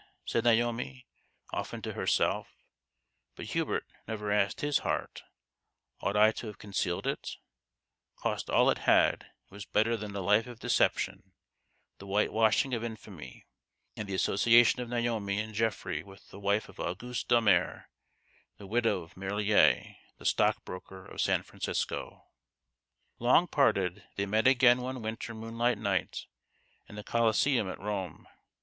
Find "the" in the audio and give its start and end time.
11.99-12.07, 14.09-14.15, 16.31-16.39, 18.57-18.65, 20.17-20.25, 21.95-22.05, 22.17-22.17, 26.95-27.03